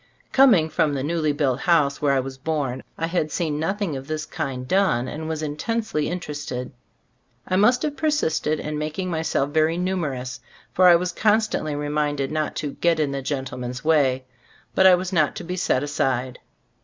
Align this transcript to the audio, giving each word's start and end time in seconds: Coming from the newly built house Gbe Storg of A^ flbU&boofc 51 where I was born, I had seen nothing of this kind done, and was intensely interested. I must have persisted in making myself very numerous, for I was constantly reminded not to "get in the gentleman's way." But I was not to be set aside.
Coming 0.31 0.67
from 0.67 0.95
the 0.95 1.03
newly 1.03 1.31
built 1.31 1.59
house 1.59 1.99
Gbe 1.99 1.99
Storg 1.99 1.99
of 1.99 1.99
A^ 1.99 1.99
flbU&boofc 1.99 1.99
51 1.99 2.09
where 2.09 2.13
I 2.15 2.19
was 2.21 2.37
born, 2.39 2.83
I 2.97 3.05
had 3.05 3.31
seen 3.31 3.59
nothing 3.59 3.95
of 3.95 4.07
this 4.07 4.25
kind 4.25 4.67
done, 4.67 5.07
and 5.07 5.29
was 5.29 5.43
intensely 5.43 6.09
interested. 6.09 6.71
I 7.47 7.55
must 7.55 7.83
have 7.83 7.95
persisted 7.97 8.59
in 8.59 8.79
making 8.79 9.11
myself 9.11 9.51
very 9.51 9.77
numerous, 9.77 10.39
for 10.73 10.87
I 10.87 10.95
was 10.95 11.11
constantly 11.11 11.75
reminded 11.75 12.31
not 12.31 12.55
to 12.55 12.71
"get 12.73 12.99
in 12.99 13.11
the 13.11 13.21
gentleman's 13.21 13.85
way." 13.85 14.25
But 14.73 14.87
I 14.87 14.95
was 14.95 15.13
not 15.13 15.35
to 15.35 15.43
be 15.43 15.55
set 15.55 15.83
aside. 15.83 16.39